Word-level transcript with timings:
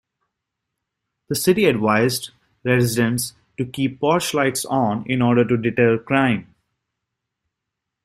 The 1.29 1.35
city 1.35 1.65
advised 1.65 2.31
residents 2.63 3.33
to 3.57 3.65
keep 3.67 3.99
porch 3.99 4.33
lights 4.33 4.65
on 4.65 5.05
in 5.07 5.21
order 5.21 5.45
to 5.45 5.55
deter 5.57 5.99
crime. 5.99 6.55